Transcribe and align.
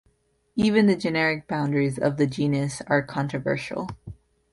Even 0.55 0.87
the 0.87 0.95
generic 0.95 1.47
boundaries 1.47 1.99
of 1.99 2.17
the 2.17 2.25
genus 2.25 2.81
are 2.87 3.03
controversial. 3.03 3.87